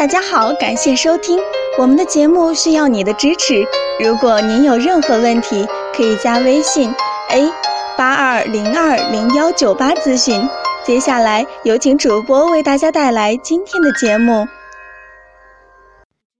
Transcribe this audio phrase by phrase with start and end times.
[0.00, 1.38] 大家好，感谢收听
[1.78, 3.62] 我们的节目，需要你的支持。
[4.02, 6.90] 如果您有任何问题，可以加微信
[7.28, 7.52] a
[7.98, 10.40] 八二零二零幺九八咨询。
[10.86, 14.48] 接下来有请主播为大家带来今天的节目。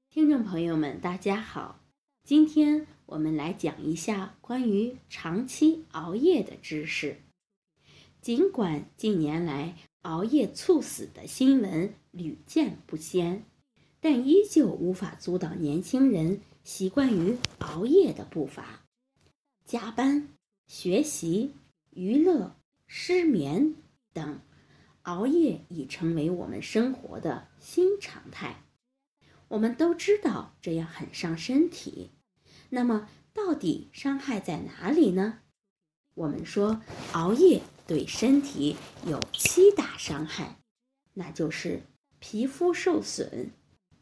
[0.08, 1.80] 听众朋友们，大家好，
[2.24, 7.20] 今天我们来讲一下关于长期熬夜的知识。
[8.22, 13.44] 尽管近年来熬夜猝死的新闻屡见不鲜，
[14.00, 18.82] 但依旧无法阻挡年轻人习惯于熬夜的步伐。
[19.64, 20.28] 加班、
[20.66, 21.52] 学习、
[21.90, 23.74] 娱乐、失眠
[24.12, 24.40] 等，
[25.02, 28.64] 熬夜已成为我们生活的新常态。
[29.48, 32.10] 我们都知道这样很伤身体，
[32.70, 35.40] 那么到底伤害在哪里呢？
[36.14, 37.62] 我们说熬夜。
[37.86, 40.60] 对身体有七大伤害，
[41.14, 41.82] 那就是
[42.20, 43.50] 皮肤受损、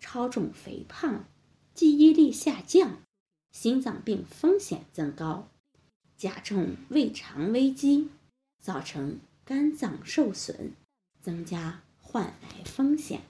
[0.00, 1.24] 超重肥胖、
[1.74, 3.02] 记忆力下降、
[3.50, 5.48] 心脏病风险增高、
[6.16, 8.08] 加重胃肠危机、
[8.60, 10.72] 造成肝脏受损、
[11.20, 13.22] 增加患癌风险。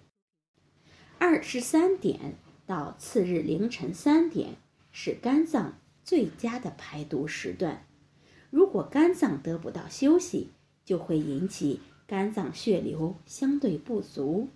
[1.19, 4.57] 二十三点到次日凌晨三点
[4.93, 7.85] 是肝脏最佳的排毒时段。
[8.51, 10.51] 如果肝脏得不到休息，
[10.85, 14.49] 就会引起肝脏血流相对不足，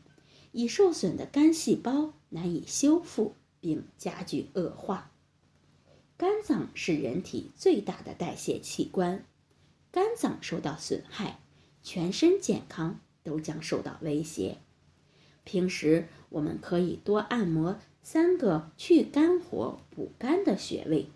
[0.52, 5.10] 已受损的肝细胞难以修复，并加剧恶化。
[6.16, 9.24] 肝脏是人体最大的代谢器官，
[9.90, 11.40] 肝脏受到损害，
[11.82, 14.58] 全身健康都将受到威胁。
[15.44, 21.08] 平时我们可以多按摩三个去肝火、补肝的穴位，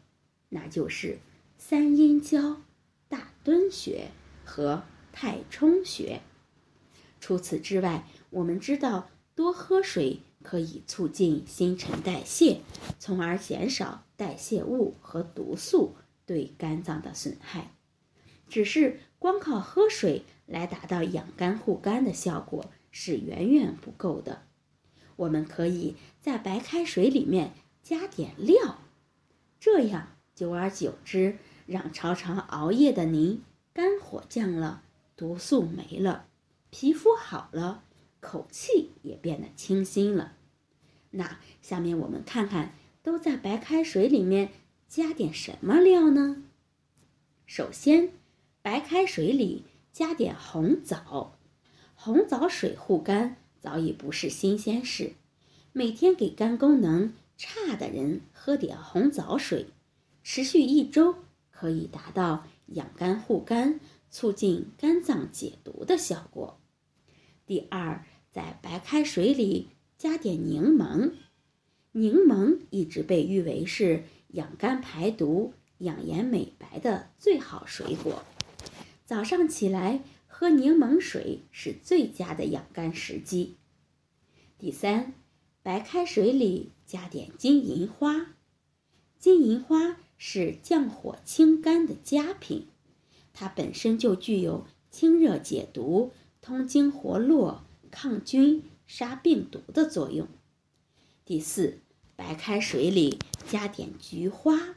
[0.49, 1.21] 那就是
[1.57, 2.61] 三阴交。
[3.09, 4.09] 大敦穴
[4.45, 6.23] 和太冲穴。
[7.21, 12.63] 除此之外，我们知道多喝水可以促进新陈代谢，
[12.99, 17.71] 从而减少代谢物和毒素对肝脏的损害。
[18.49, 24.43] 只是光靠喝水来达到养肝护肝的效果是远远不够的。
[25.17, 28.79] 我们可以在白开水里面加点料，
[29.61, 31.37] 这样久而久之。
[31.67, 33.43] 让常常熬夜的您
[33.75, 34.85] 肝火降了，
[35.17, 36.29] 毒素没了，
[36.71, 37.83] 皮肤好了，
[38.21, 40.37] 口气也变得清新了。
[41.11, 44.53] 那下面我们看看都在白开水里面
[44.89, 46.43] 加点什么料呢？
[47.47, 48.13] 首先，
[48.63, 51.39] 白开水里加点红枣。
[51.95, 55.15] 红枣水护肝早已不是新鲜事，
[55.73, 59.67] 每天给肝功能差的人喝点红枣水，
[60.23, 61.17] 持续一周。
[61.51, 66.61] 可以达到养肝护肝、促进肝脏解毒的效果。
[67.47, 71.13] 第二，在白开水里加点柠檬。
[71.93, 78.25] 柠檬一直被誉为是养肝排毒、养颜美白的最好水果。
[79.05, 83.57] 早上起来喝柠檬水是最佳的养肝时机。
[84.59, 85.15] 第三，
[85.63, 88.35] 白开水里加点金银花。
[89.19, 89.97] 金银花。
[90.19, 92.69] 是降火清肝的佳品，
[93.35, 96.11] 它本身就具有清热解毒、
[96.47, 100.29] 通经活络、抗菌、杀病毒的作用。
[101.25, 101.81] 第四，
[102.15, 103.19] 白开水里
[103.49, 104.77] 加点菊花，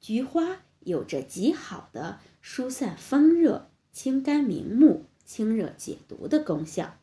[0.00, 6.98] 菊花有着极好的疏散风热、清肝明目、清热解毒的功效。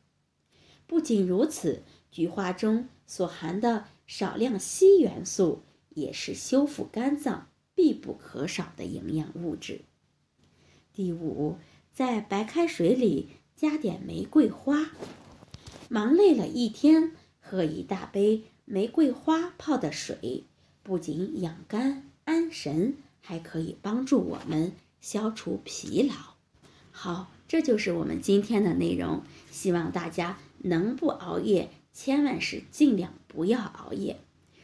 [0.85, 5.63] 不仅如此，菊花中所含的少量硒元素。
[5.91, 9.81] 也是修复肝脏必不可少的营养物质。
[10.93, 11.57] 第五，
[11.91, 13.29] 在白开水里
[13.59, 14.89] 加点玫瑰花。
[15.89, 17.11] 忙累了一天，
[17.41, 20.45] 喝一大杯玫瑰花泡的水，
[20.81, 24.71] 不仅养肝安神，还可以帮助我们
[25.01, 26.15] 消除疲劳。
[26.89, 29.23] 好，这就是我们今天的内容。
[29.51, 34.21] 希望大家能不熬夜，千万是尽量不要熬夜。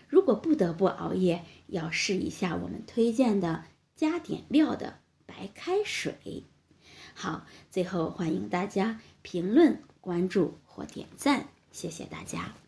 [0.08, 6.46] 如果不得不熬夜，要试一下我们推荐的加点料的白开水。
[7.16, 12.65] 好，最后欢迎大家评论、关注或点赞，谢谢大家。